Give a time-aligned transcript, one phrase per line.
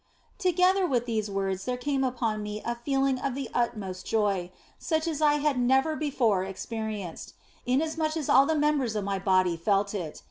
[0.39, 4.49] Together with these words there came upon me a feel ing of the utmost joy,
[4.79, 7.33] such as I had never before ex perienced,
[7.67, 10.19] inasmuch as all the members of my body felt it.